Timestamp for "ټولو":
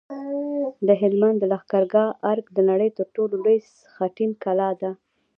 3.15-3.35